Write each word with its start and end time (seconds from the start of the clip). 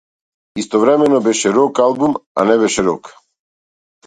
Истовремено 0.61 1.21
беше 1.27 1.53
рок-албум, 1.57 2.15
а 2.35 2.45
не 2.51 2.57
беше 2.65 2.83
рок. 2.89 3.15